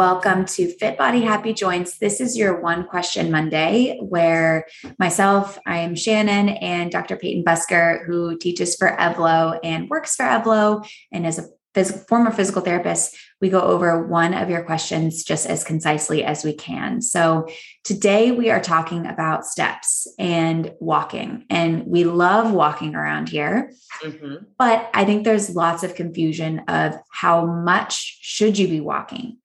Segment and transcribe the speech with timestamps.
[0.00, 1.98] Welcome to Fit Body Happy Joints.
[1.98, 4.66] This is your one question Monday, where
[4.98, 7.16] myself, I am Shannon, and Dr.
[7.16, 12.30] Peyton Busker, who teaches for Evlo and works for Evlo and is a phys- former
[12.30, 17.02] physical therapist, we go over one of your questions just as concisely as we can.
[17.02, 17.46] So
[17.84, 23.74] today we are talking about steps and walking, and we love walking around here.
[24.02, 24.46] Mm-hmm.
[24.56, 29.36] But I think there's lots of confusion of how much should you be walking?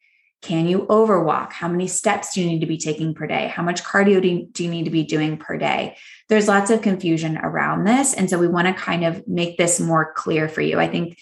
[0.45, 1.51] Can you overwalk?
[1.53, 3.47] How many steps do you need to be taking per day?
[3.47, 5.97] How much cardio do you, need to be doing per day?
[6.29, 8.13] There's lots of confusion around this.
[8.13, 10.79] And so we want to kind of make this more clear for you.
[10.79, 11.17] I think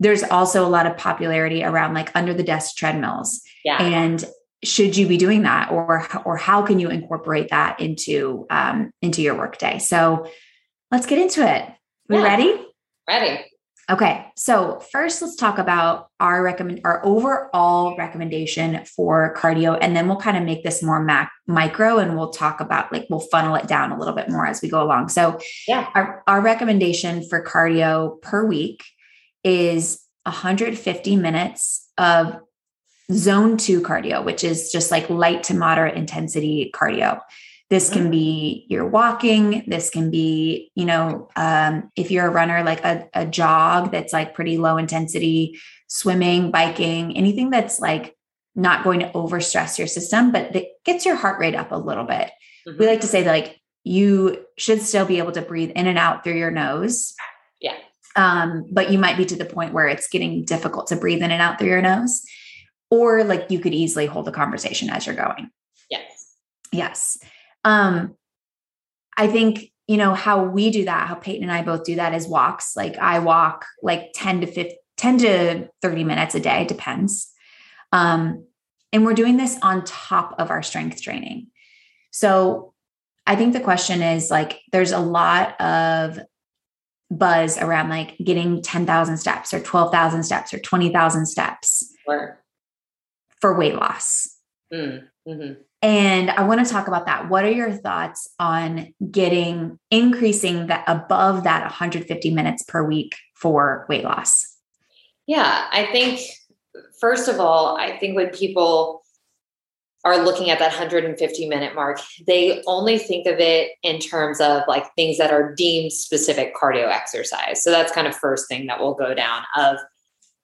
[0.00, 3.42] there's also a lot of popularity around like under the desk treadmills.
[3.64, 3.80] Yeah.
[3.80, 4.24] And
[4.64, 9.22] should you be doing that or or how can you incorporate that into um, into
[9.22, 9.78] your workday?
[9.78, 10.28] So
[10.90, 11.64] let's get into it.
[12.08, 12.24] We yeah.
[12.24, 12.66] ready?
[13.06, 13.44] Ready.
[13.90, 20.08] Okay, so first let's talk about our recommend our overall recommendation for cardio, and then
[20.08, 23.56] we'll kind of make this more mac- micro, and we'll talk about like we'll funnel
[23.56, 25.10] it down a little bit more as we go along.
[25.10, 28.82] So, yeah, our, our recommendation for cardio per week
[29.42, 32.40] is 150 minutes of
[33.12, 37.20] zone two cardio, which is just like light to moderate intensity cardio.
[37.70, 39.64] This can be you're walking.
[39.66, 44.12] This can be, you know, um, if you're a runner, like a, a jog that's
[44.12, 48.16] like pretty low intensity, swimming, biking, anything that's like
[48.54, 52.04] not going to overstress your system, but that gets your heart rate up a little
[52.04, 52.30] bit.
[52.68, 52.78] Mm-hmm.
[52.78, 55.98] We like to say that like you should still be able to breathe in and
[55.98, 57.14] out through your nose.
[57.60, 57.76] Yeah.
[58.16, 61.30] Um, but you might be to the point where it's getting difficult to breathe in
[61.30, 62.22] and out through your nose.
[62.90, 65.50] Or like you could easily hold a conversation as you're going.
[65.90, 66.36] Yes.
[66.72, 67.18] Yes.
[67.64, 68.16] Um,
[69.16, 72.14] I think, you know, how we do that, how Peyton and I both do that
[72.14, 72.76] is walks.
[72.76, 77.32] Like I walk like 10 to 15, 10 to 30 minutes a day, depends.
[77.92, 78.46] Um,
[78.92, 81.48] and we're doing this on top of our strength training.
[82.10, 82.74] So
[83.26, 86.20] I think the question is like, there's a lot of
[87.10, 92.42] buzz around like getting 10,000 steps or 12,000 steps or 20,000 steps sure.
[93.40, 94.38] for weight loss.
[94.72, 95.60] Mm, mm-hmm.
[95.84, 97.28] And I want to talk about that.
[97.28, 103.84] What are your thoughts on getting increasing that above that 150 minutes per week for
[103.86, 104.46] weight loss?
[105.26, 106.20] Yeah, I think
[106.98, 109.02] first of all, I think when people
[110.06, 114.62] are looking at that 150 minute mark, they only think of it in terms of
[114.66, 117.62] like things that are deemed specific cardio exercise.
[117.62, 119.76] So that's kind of first thing that will go down of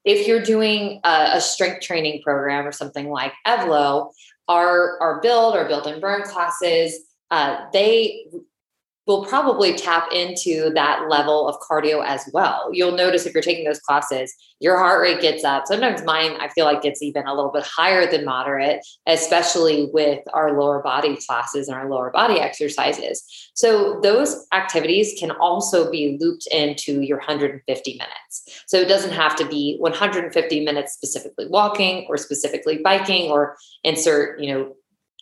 [0.04, 4.10] if you're doing a, a strength training program or something like Evlo,
[4.50, 8.26] our our build our build and burn classes uh, they
[9.10, 12.70] will probably tap into that level of cardio as well.
[12.72, 15.66] You'll notice if you're taking those classes, your heart rate gets up.
[15.66, 20.20] Sometimes mine, I feel like gets even a little bit higher than moderate, especially with
[20.32, 23.50] our lower body classes and our lower body exercises.
[23.54, 28.62] So those activities can also be looped into your 150 minutes.
[28.68, 34.38] So it doesn't have to be 150 minutes specifically walking or specifically biking or insert,
[34.40, 34.76] you know,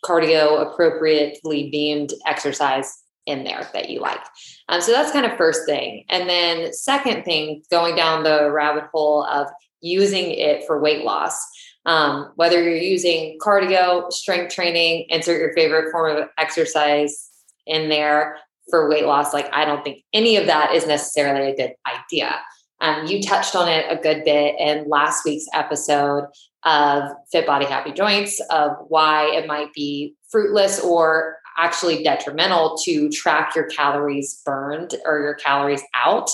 [0.04, 4.20] cardio appropriately beamed exercise in there that you like.
[4.68, 6.04] Um, so that's kind of first thing.
[6.08, 9.48] And then second thing, going down the rabbit hole of
[9.80, 11.40] using it for weight loss.
[11.86, 17.30] Um, whether you're using cardio, strength training, insert your favorite form of exercise
[17.66, 18.38] in there
[18.70, 19.32] for weight loss.
[19.32, 22.40] Like, I don't think any of that is necessarily a good idea.
[22.80, 26.24] Um, you touched on it a good bit in last week's episode
[26.64, 33.10] of Fit Body Happy Joints of why it might be fruitless or actually detrimental to
[33.10, 36.30] track your calories burned or your calories out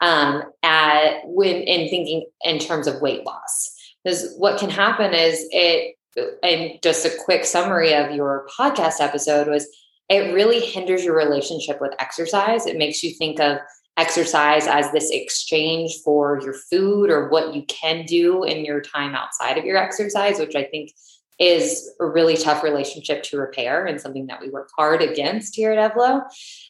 [0.00, 3.72] um, at when in thinking in terms of weight loss.
[4.04, 5.96] Because what can happen is it,
[6.42, 9.66] and just a quick summary of your podcast episode was
[10.08, 12.66] it really hinders your relationship with exercise.
[12.66, 13.58] It makes you think of
[13.96, 19.14] exercise as this exchange for your food or what you can do in your time
[19.14, 20.92] outside of your exercise, which I think
[21.38, 25.72] is a really tough relationship to repair and something that we work hard against here
[25.72, 26.22] at Evlo.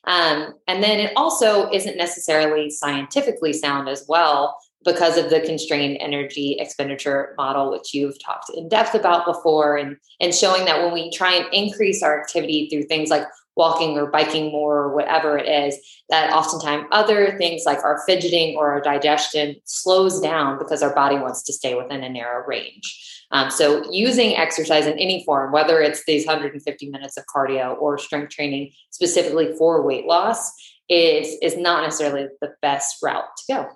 [0.05, 5.99] Um, and then it also isn't necessarily scientifically sound as well because of the constrained
[6.01, 10.93] energy expenditure model, which you've talked in depth about before, and, and showing that when
[10.93, 13.25] we try and increase our activity through things like
[13.56, 18.56] walking or biking more or whatever it is, that oftentimes other things like our fidgeting
[18.56, 23.25] or our digestion slows down because our body wants to stay within a narrow range.
[23.32, 27.99] Um, so, using exercise in any form, whether it's these 150 minutes of cardio or
[27.99, 30.52] strength training specifically for weight loss,
[30.88, 33.69] is is not necessarily the best route to go.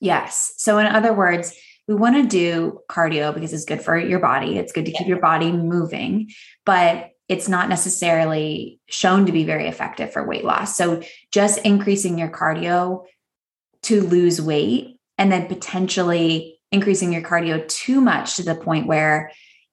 [0.00, 0.52] Yes.
[0.58, 1.54] So, in other words,
[1.88, 4.58] we want to do cardio because it's good for your body.
[4.58, 6.30] It's good to keep your body moving,
[6.66, 10.76] but it's not necessarily shown to be very effective for weight loss.
[10.76, 13.06] So just increasing your cardio
[13.84, 19.32] to lose weight and then potentially increasing your cardio too much to the point where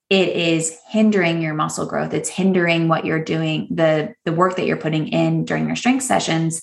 [0.10, 2.14] it is hindering your muscle growth.
[2.14, 6.04] It's hindering what you're doing the the work that you're putting in during your strength
[6.04, 6.62] sessions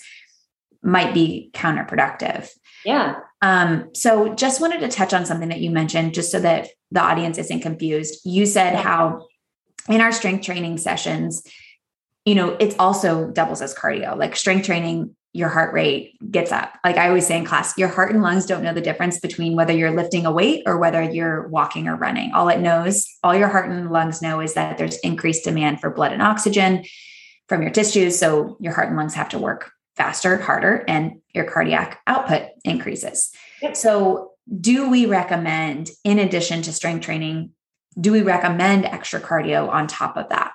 [0.83, 2.49] might be counterproductive.
[2.87, 3.17] Yeah.
[3.43, 7.03] Um so just wanted to touch on something that you mentioned just so that the
[7.03, 8.23] audience isn't confused.
[8.25, 9.27] You said how
[9.89, 11.43] in our strength training sessions
[12.25, 16.73] you know it's also doubles as cardio like strength training your heart rate gets up.
[16.83, 19.55] Like I always say in class, your heart and lungs don't know the difference between
[19.55, 22.33] whether you're lifting a weight or whether you're walking or running.
[22.33, 25.91] All it knows, all your heart and lungs know is that there's increased demand for
[25.91, 26.85] blood and oxygen
[27.49, 28.19] from your tissues.
[28.19, 33.31] So your heart and lungs have to work faster, harder, and your cardiac output increases.
[33.61, 33.77] Yep.
[33.77, 37.51] So, do we recommend, in addition to strength training,
[37.99, 40.53] do we recommend extra cardio on top of that?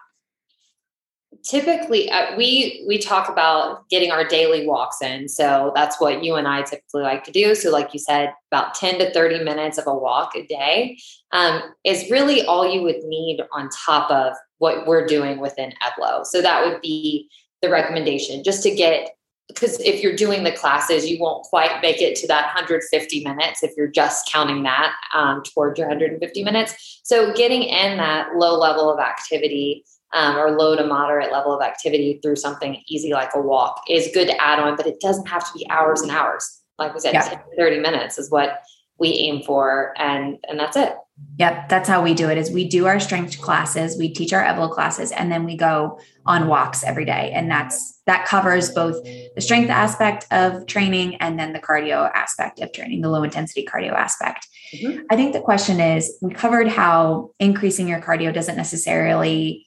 [1.44, 5.28] typically uh, we we talk about getting our daily walks in.
[5.28, 7.56] So that's what you and i typically like to do.
[7.56, 10.98] So like you said about 10 to 30 minutes of a walk a day
[11.32, 16.24] um, is really all you would need on top of what we're doing within evlo
[16.24, 17.28] so that would be
[17.64, 19.10] the recommendation just to get
[19.54, 23.64] because if you're doing the classes you won't quite make it to that 150 minutes
[23.64, 28.58] if you're just counting that um, towards your 150 minutes so getting in that low
[28.58, 29.84] level of activity
[30.14, 34.10] um, or low to moderate level of activity through something easy like a walk is
[34.14, 36.62] good to add on, but it doesn't have to be hours and hours.
[36.78, 37.40] Like we said, yeah.
[37.58, 38.62] 30 minutes is what
[39.02, 40.96] we aim for and and that's it.
[41.38, 42.38] Yep, that's how we do it.
[42.38, 46.00] Is we do our strength classes, we teach our Evlo classes, and then we go
[46.26, 51.40] on walks every day, and that's that covers both the strength aspect of training and
[51.40, 54.48] then the cardio aspect of training, the low intensity cardio aspect.
[54.76, 55.02] Mm-hmm.
[55.10, 59.66] I think the question is, we covered how increasing your cardio doesn't necessarily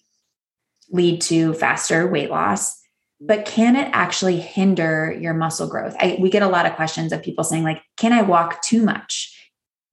[0.91, 2.84] lead to faster weight loss
[3.27, 5.95] but can it actually hinder your muscle growth?
[5.99, 8.83] I, we get a lot of questions of people saying like can i walk too
[8.83, 9.31] much?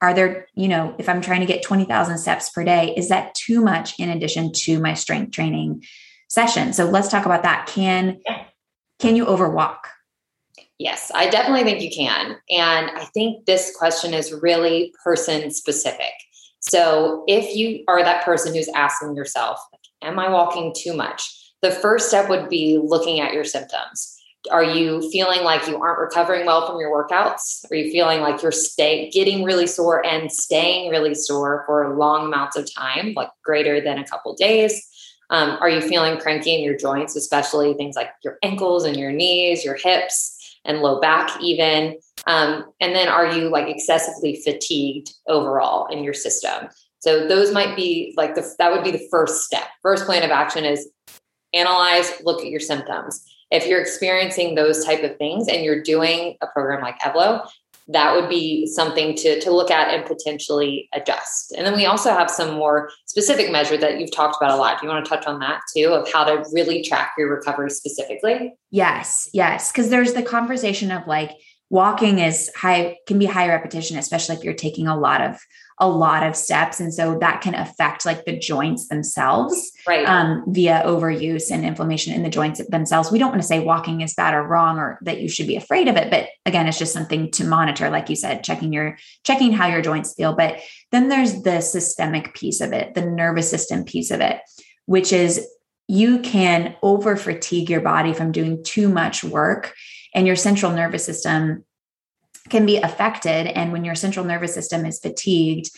[0.01, 3.35] Are there you know if i'm trying to get 20000 steps per day is that
[3.35, 5.83] too much in addition to my strength training
[6.29, 6.73] session?
[6.73, 7.67] So let's talk about that.
[7.67, 8.21] Can
[8.99, 9.79] can you overwalk?
[10.77, 12.37] Yes i definitely think you can.
[12.49, 16.13] And i think this question is really person specific.
[16.59, 19.59] So if you are that person who's asking yourself
[20.01, 21.40] Am I walking too much?
[21.61, 24.17] The first step would be looking at your symptoms.
[24.49, 27.63] Are you feeling like you aren't recovering well from your workouts?
[27.71, 32.25] Are you feeling like you're stay getting really sore and staying really sore for long
[32.25, 34.87] amounts of time, like greater than a couple days?
[35.29, 39.11] Um, are you feeling cranky in your joints, especially things like your ankles and your
[39.11, 41.97] knees, your hips, and low back, even?
[42.25, 46.69] Um, and then are you like excessively fatigued overall in your system?
[46.99, 49.67] So those might be like the that would be the first step.
[49.81, 50.89] First plan of action is
[51.53, 53.23] analyze, look at your symptoms.
[53.51, 57.47] If you're experiencing those type of things and you're doing a program like Evlo,
[57.87, 61.51] that would be something to, to look at and potentially adjust.
[61.51, 64.79] And then we also have some more specific measure that you've talked about a lot.
[64.79, 67.69] Do you want to touch on that too, of how to really track your recovery
[67.69, 68.53] specifically?
[68.69, 69.71] Yes, yes.
[69.71, 71.31] Because there's the conversation of like
[71.69, 75.37] walking is high, can be high repetition, especially if you're taking a lot of
[75.81, 80.05] a lot of steps and so that can affect like the joints themselves right.
[80.05, 83.11] um, via overuse and inflammation in the joints themselves.
[83.11, 85.55] We don't want to say walking is bad or wrong or that you should be
[85.55, 88.97] afraid of it but again it's just something to monitor like you said checking your
[89.23, 90.33] checking how your joints feel.
[90.33, 90.59] But
[90.91, 94.39] then there's the systemic piece of it the nervous system piece of it
[94.85, 95.47] which is
[95.87, 99.73] you can over fatigue your body from doing too much work
[100.13, 101.65] and your central nervous system
[102.51, 103.47] can be affected.
[103.47, 105.71] And when your central nervous system is fatigued,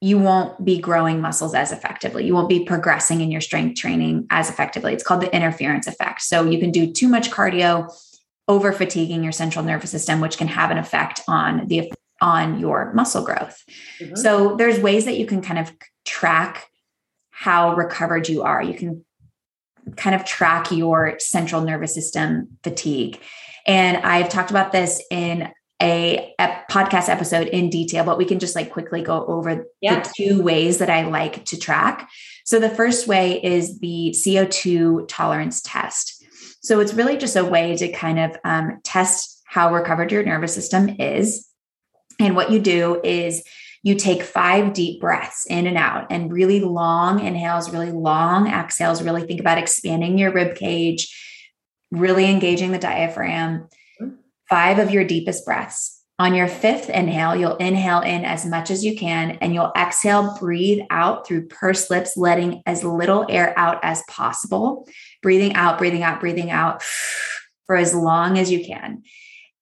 [0.00, 2.24] you won't be growing muscles as effectively.
[2.24, 4.94] You won't be progressing in your strength training as effectively.
[4.94, 6.22] It's called the interference effect.
[6.22, 7.92] So you can do too much cardio,
[8.50, 12.92] over fatiguing your central nervous system, which can have an effect on the on your
[12.94, 13.62] muscle growth.
[14.00, 14.16] Mm-hmm.
[14.16, 15.72] So there's ways that you can kind of
[16.04, 16.66] track
[17.30, 18.60] how recovered you are.
[18.60, 19.04] You can
[19.96, 23.20] kind of track your central nervous system fatigue.
[23.66, 25.48] And I've talked about this in
[25.80, 30.00] a, a, podcast episode in detail, but we can just like quickly go over yeah.
[30.00, 32.08] the two ways that I like to track.
[32.44, 36.24] So the first way is the CO2 tolerance test.
[36.62, 40.54] So it's really just a way to kind of um, test how recovered your nervous
[40.54, 41.48] system is.
[42.20, 43.42] And what you do is
[43.82, 49.02] you take five deep breaths in and out and really long inhales, really long exhales,
[49.02, 51.12] really think about expanding your rib cage,
[51.90, 53.68] really engaging the diaphragm
[54.50, 58.84] five of your deepest breaths On your fifth inhale, you'll inhale in as much as
[58.84, 63.80] you can and you'll exhale, breathe out through pursed lips, letting as little air out
[63.82, 64.86] as possible.
[65.22, 66.82] Breathing out, breathing out, breathing out
[67.66, 69.02] for as long as you can.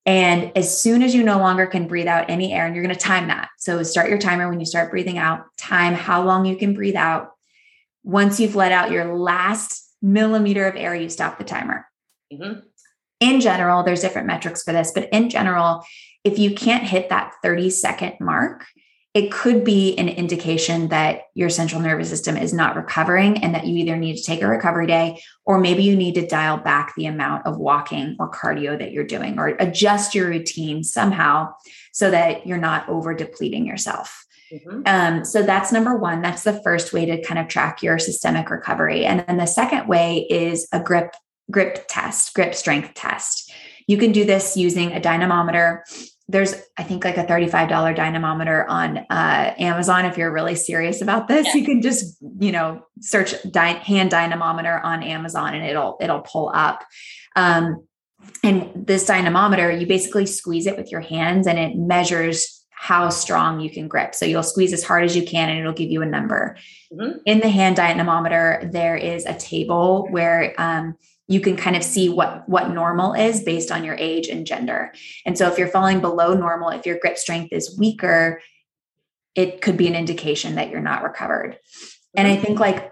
[0.04, 2.96] And as soon as you no longer can breathe out any air, and you're going
[2.96, 3.50] to time that.
[3.58, 6.96] So start your timer when you start breathing out, time how long you can breathe
[6.96, 7.32] out.
[8.02, 11.86] Once you've let out your last millimeter of air, you stop the timer.
[12.32, 12.60] Mm-hmm.
[13.20, 15.84] In general, there's different metrics for this, but in general,
[16.24, 18.64] if you can't hit that 30 second mark,
[19.14, 23.66] it could be an indication that your central nervous system is not recovering and that
[23.66, 26.94] you either need to take a recovery day or maybe you need to dial back
[26.94, 31.52] the amount of walking or cardio that you're doing or adjust your routine somehow
[31.92, 34.24] so that you're not over depleting yourself.
[34.52, 34.82] Mm-hmm.
[34.86, 36.22] Um, so that's number one.
[36.22, 39.04] That's the first way to kind of track your systemic recovery.
[39.04, 41.14] And then the second way is a grip
[41.50, 43.52] grip test, grip strength test.
[43.86, 45.84] You can do this using a dynamometer.
[46.28, 50.04] There's, I think, like a $35 dynamometer on uh, Amazon.
[50.04, 51.54] If you're really serious about this, yeah.
[51.54, 56.50] you can just, you know, search dy- hand dynamometer on Amazon and it'll it'll pull
[56.54, 56.84] up.
[57.34, 57.86] Um,
[58.42, 63.60] and this dynamometer, you basically squeeze it with your hands and it measures how strong
[63.60, 64.14] you can grip.
[64.14, 66.56] So you'll squeeze as hard as you can and it'll give you a number.
[66.92, 67.18] Mm-hmm.
[67.26, 70.94] In the hand dynamometer, there is a table where um,
[71.28, 74.92] you can kind of see what what normal is based on your age and gender.
[75.26, 78.40] And so if you're falling below normal, if your grip strength is weaker,
[79.34, 81.58] it could be an indication that you're not recovered.
[82.16, 82.90] And I think like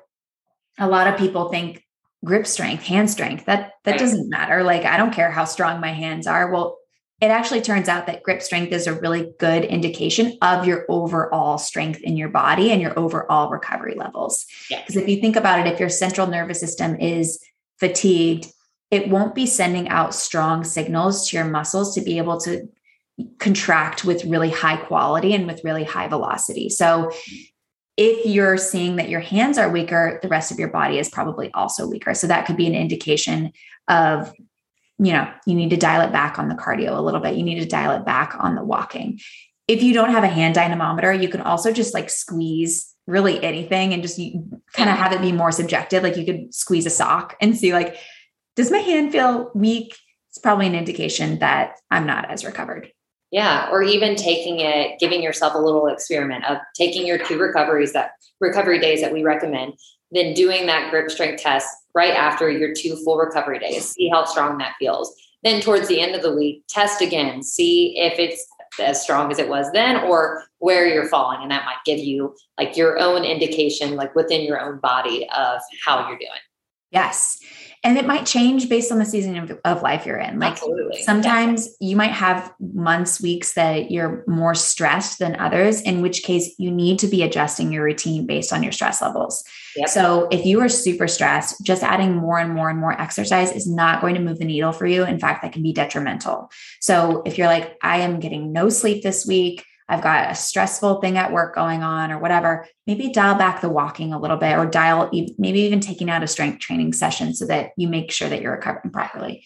[0.78, 1.82] a lot of people think
[2.24, 4.62] grip strength, hand strength, that that doesn't matter.
[4.62, 6.52] Like I don't care how strong my hands are.
[6.52, 6.76] Well,
[7.22, 11.56] it actually turns out that grip strength is a really good indication of your overall
[11.56, 14.44] strength in your body and your overall recovery levels.
[14.68, 17.42] Because if you think about it, if your central nervous system is
[17.78, 18.46] fatigued,
[18.90, 22.68] it won't be sending out strong signals to your muscles to be able to
[23.38, 26.68] contract with really high quality and with really high velocity.
[26.68, 27.12] So
[27.96, 31.50] if you're seeing that your hands are weaker, the rest of your body is probably
[31.52, 32.12] also weaker.
[32.14, 33.52] So that could be an indication
[33.88, 34.32] of
[34.98, 37.36] you know, you need to dial it back on the cardio a little bit.
[37.36, 39.20] You need to dial it back on the walking.
[39.68, 43.92] If you don't have a hand dynamometer, you can also just like squeeze really anything
[43.92, 44.18] and just
[44.72, 46.02] kind of have it be more subjective.
[46.02, 47.96] Like you could squeeze a sock and see like,
[48.56, 49.96] does my hand feel weak?
[50.30, 52.90] It's probably an indication that I'm not as recovered.
[53.30, 57.92] Yeah, or even taking it, giving yourself a little experiment of taking your two recoveries
[57.92, 59.74] that recovery days that we recommend,
[60.12, 63.90] then doing that grip strength test right after your two full recovery days.
[63.90, 65.14] See how strong that feels.
[65.42, 68.46] Then towards the end of the week, test again, see if it's
[68.80, 71.42] as strong as it was then or where you're falling.
[71.42, 75.60] And that might give you like your own indication, like within your own body of
[75.84, 76.30] how you're doing.
[76.90, 77.38] Yes
[77.86, 81.02] and it might change based on the season of, of life you're in like Absolutely.
[81.02, 81.90] sometimes yeah.
[81.90, 86.70] you might have months weeks that you're more stressed than others in which case you
[86.70, 89.44] need to be adjusting your routine based on your stress levels
[89.76, 89.88] yep.
[89.88, 93.68] so if you are super stressed just adding more and more and more exercise is
[93.68, 97.22] not going to move the needle for you in fact that can be detrimental so
[97.24, 101.16] if you're like i am getting no sleep this week I've got a stressful thing
[101.16, 104.66] at work going on or whatever, maybe dial back the walking a little bit or
[104.66, 108.42] dial maybe even taking out a strength training session so that you make sure that
[108.42, 109.44] you're recovering properly.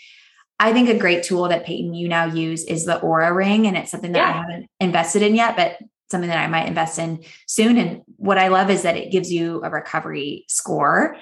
[0.59, 3.77] I think a great tool that Peyton you now use is the Oura ring and
[3.77, 4.29] it's something that yeah.
[4.29, 5.79] I haven't invested in yet but
[6.11, 9.33] something that I might invest in soon and what I love is that it gives
[9.33, 11.17] you a recovery score.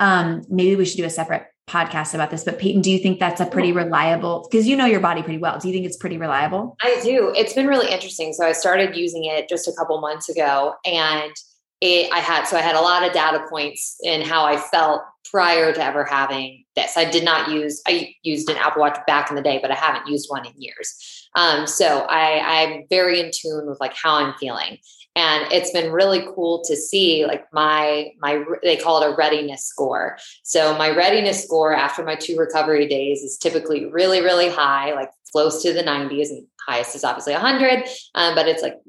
[0.00, 3.18] Um, maybe we should do a separate podcast about this, but Peyton, do you think
[3.18, 4.46] that's a pretty reliable?
[4.50, 5.58] Because you know your body pretty well.
[5.58, 6.76] Do you think it's pretty reliable?
[6.82, 7.32] I do.
[7.36, 8.32] It's been really interesting.
[8.32, 11.32] So I started using it just a couple months ago, and
[11.80, 15.02] it, I had so I had a lot of data points in how I felt
[15.30, 16.96] prior to ever having this.
[16.96, 17.82] I did not use.
[17.86, 20.52] I used an Apple Watch back in the day, but I haven't used one in
[20.56, 21.28] years.
[21.34, 24.78] Um, so I, I'm very in tune with like how I'm feeling
[25.16, 29.64] and it's been really cool to see like my my they call it a readiness
[29.64, 34.92] score so my readiness score after my two recovery days is typically really really high
[34.94, 38.80] like close to the 90s and highest is obviously 100 um, but it's like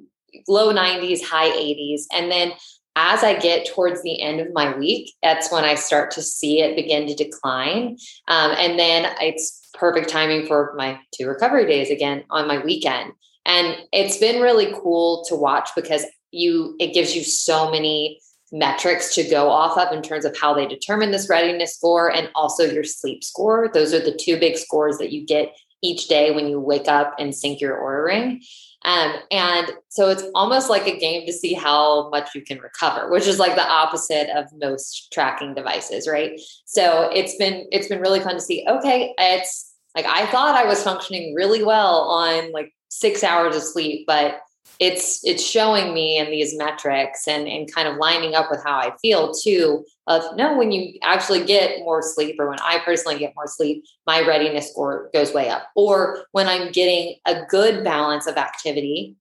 [0.48, 2.52] low 90s high 80s and then
[2.96, 6.62] as I get towards the end of my week, that's when I start to see
[6.62, 7.98] it begin to decline.
[8.28, 13.12] Um, and then it's perfect timing for my two recovery days again on my weekend.
[13.46, 18.20] And it's been really cool to watch because you it gives you so many
[18.52, 22.30] metrics to go off of in terms of how they determine this readiness score and
[22.36, 23.70] also your sleep score.
[23.74, 27.16] Those are the two big scores that you get each day when you wake up
[27.20, 28.42] and sync your Oura ring.
[28.84, 33.10] Um, and so it's almost like a game to see how much you can recover,
[33.10, 36.40] which is like the opposite of most tracking devices, right?
[36.66, 38.66] So it's been it's been really fun to see.
[38.70, 43.64] Okay, it's like I thought I was functioning really well on like six hours of
[43.64, 44.40] sleep, but
[44.80, 48.76] it's it's showing me in these metrics and and kind of lining up with how
[48.76, 49.86] I feel too.
[50.08, 53.86] Of no, when you actually get more sleep, or when I personally get more sleep,
[54.06, 55.70] my readiness score goes way up.
[55.76, 59.16] Or when I'm getting a good balance of activity,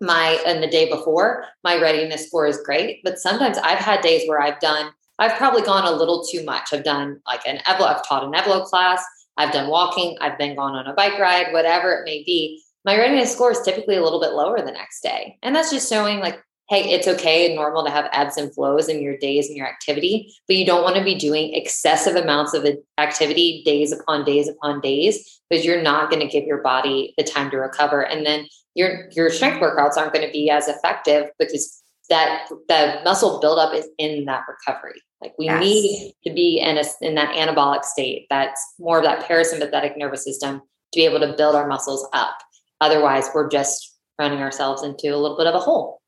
[0.00, 3.02] my and the day before, my readiness score is great.
[3.02, 6.72] But sometimes I've had days where I've done, I've probably gone a little too much.
[6.72, 9.04] I've done like an Evlo, I've taught an Evlo class,
[9.36, 12.96] I've done walking, I've been gone on a bike ride, whatever it may be my
[12.96, 15.38] readiness score is typically a little bit lower the next day.
[15.42, 18.88] And that's just showing like, hey, it's okay and normal to have ebbs and flows
[18.88, 22.54] in your days and your activity, but you don't want to be doing excessive amounts
[22.54, 22.66] of
[22.98, 27.24] activity days upon days upon days because you're not going to give your body the
[27.24, 28.00] time to recover.
[28.00, 33.00] And then your your strength workouts aren't going to be as effective because that the
[33.04, 35.00] muscle buildup is in that recovery.
[35.20, 35.60] Like we yes.
[35.60, 38.26] need to be in a in that anabolic state.
[38.30, 42.38] That's more of that parasympathetic nervous system to be able to build our muscles up.
[42.82, 46.00] Otherwise, we're just running ourselves into a little bit of a hole.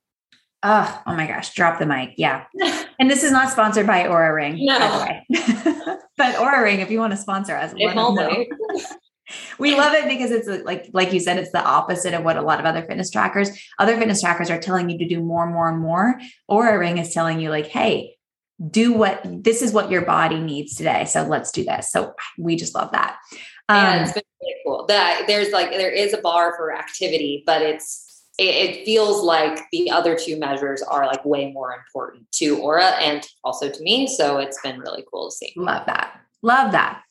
[0.64, 2.14] Oh, oh my gosh, drop the mic.
[2.16, 2.46] Yeah.
[2.98, 4.78] and this is not sponsored by Oura Ring, no.
[4.78, 5.96] by the way.
[6.16, 8.16] but Oura Ring, if you want to sponsor us, us know.
[9.58, 12.42] we love it because it's like like you said it's the opposite of what a
[12.42, 15.54] lot of other fitness trackers other fitness trackers are telling you to do more and
[15.54, 18.16] more and more Oura Ring is telling you like hey
[18.70, 22.54] do what this is what your body needs today so let's do this so we
[22.54, 23.16] just love that
[23.70, 24.22] um, yeah, it's been
[24.64, 24.86] cool.
[24.86, 29.60] That there's like there is a bar for activity, but it's it, it, feels like
[29.70, 34.08] the other two measures are like way more important to Oura and also to me.
[34.08, 35.52] So it's been really cool to see.
[35.56, 36.20] Love that.
[36.42, 37.02] Love that.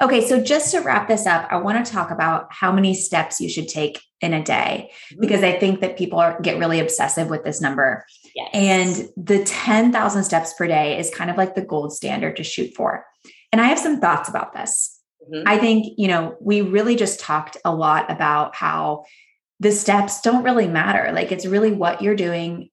[0.00, 3.38] Okay, so just to wrap this up, I want to talk about how many steps
[3.38, 5.20] you should take in a day mm-hmm.
[5.20, 8.06] because I think that people are, get really obsessive with this number.
[8.34, 8.48] Yes.
[8.54, 12.72] And the 10,000 steps per day is kind of like the gold standard to shoot
[12.74, 13.04] for.
[13.52, 14.97] And I have some thoughts about this.
[15.32, 15.48] Mm-hmm.
[15.48, 19.04] I think, you know, we really just talked a lot about how
[19.60, 21.12] the steps don't really matter.
[21.12, 22.70] Like it's really what you're doing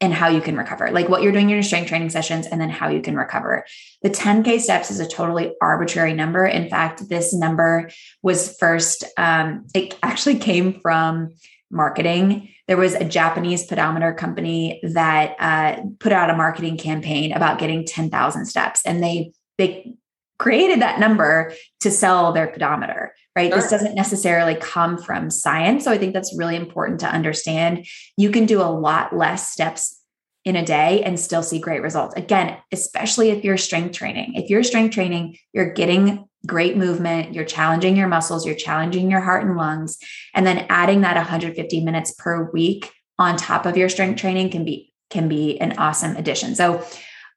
[0.00, 2.60] and how you can recover, like what you're doing in your strength training sessions and
[2.60, 3.64] then how you can recover.
[4.02, 6.44] The 10K steps is a totally arbitrary number.
[6.44, 7.90] In fact, this number
[8.22, 11.34] was first, um, it actually came from
[11.70, 12.50] marketing.
[12.66, 17.84] There was a Japanese pedometer company that uh, put out a marketing campaign about getting
[17.84, 19.94] 10,000 steps and they they
[20.38, 23.50] created that number to sell their pedometer, right?
[23.52, 23.60] Sure.
[23.60, 25.84] This doesn't necessarily come from science.
[25.84, 27.86] So I think that's really important to understand.
[28.16, 30.00] You can do a lot less steps
[30.44, 32.14] in a day and still see great results.
[32.16, 34.34] Again, especially if you're strength training.
[34.34, 39.20] If you're strength training, you're getting great movement, you're challenging your muscles, you're challenging your
[39.20, 39.98] heart and lungs,
[40.34, 44.64] and then adding that 150 minutes per week on top of your strength training can
[44.64, 46.54] be can be an awesome addition.
[46.54, 46.84] So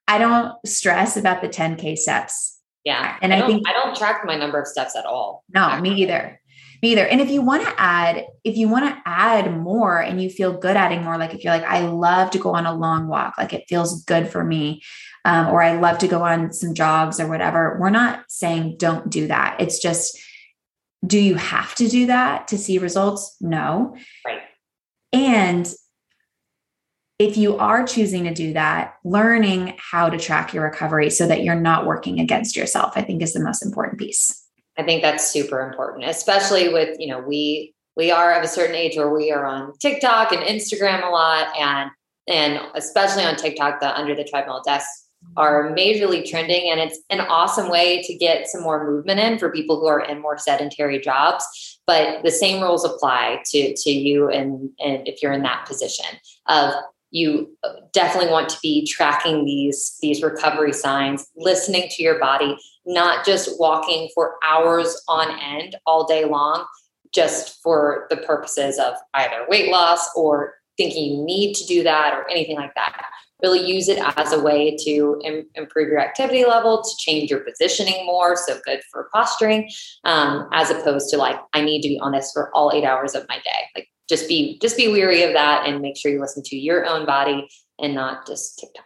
[0.08, 2.47] I don't stress about the 10k steps
[2.88, 3.18] yeah.
[3.20, 5.44] And I, I think I don't track my number of steps at all.
[5.54, 5.90] No, actually.
[5.90, 6.40] me either.
[6.82, 7.06] Me either.
[7.06, 10.56] And if you want to add, if you want to add more and you feel
[10.56, 13.34] good adding more, like if you're like, I love to go on a long walk,
[13.36, 14.82] like it feels good for me,
[15.26, 19.10] um, or I love to go on some jogs or whatever, we're not saying don't
[19.10, 19.60] do that.
[19.60, 20.18] It's just,
[21.06, 23.36] do you have to do that to see results?
[23.38, 23.94] No.
[24.24, 24.40] Right.
[25.12, 25.70] And
[27.18, 31.42] if you are choosing to do that, learning how to track your recovery so that
[31.42, 34.44] you're not working against yourself, I think is the most important piece.
[34.76, 38.76] I think that's super important, especially with, you know, we we are of a certain
[38.76, 41.90] age where we are on TikTok and Instagram a lot and
[42.28, 47.20] and especially on TikTok, the under the treadmill desks are majorly trending and it's an
[47.20, 51.00] awesome way to get some more movement in for people who are in more sedentary
[51.00, 51.44] jobs
[51.88, 56.06] but the same rules apply to to you and and if you're in that position
[56.46, 56.72] of
[57.10, 57.56] you
[57.92, 63.58] definitely want to be tracking these these recovery signs listening to your body not just
[63.58, 66.64] walking for hours on end all day long
[67.14, 72.14] just for the purposes of either weight loss or thinking you need to do that
[72.14, 73.04] or anything like that
[73.42, 77.40] really use it as a way to Im- improve your activity level to change your
[77.40, 79.70] positioning more so good for posturing
[80.04, 83.14] um, as opposed to like i need to be on this for all eight hours
[83.14, 86.20] of my day like just be just be weary of that and make sure you
[86.20, 87.48] listen to your own body
[87.78, 88.84] and not just TikTok.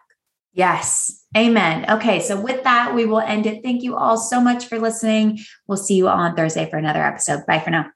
[0.52, 1.24] Yes.
[1.36, 1.86] Amen.
[1.88, 2.20] Okay.
[2.20, 3.62] So with that, we will end it.
[3.62, 5.38] Thank you all so much for listening.
[5.66, 7.46] We'll see you on Thursday for another episode.
[7.46, 7.86] Bye for now.